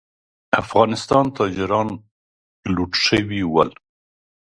[0.61, 1.87] افغانستان تاجران
[2.75, 3.69] لوټ شوي ول.